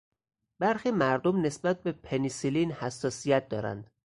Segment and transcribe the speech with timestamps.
[0.59, 3.89] برخی مردم نسبت به پنی سیلین حساسیت دارند.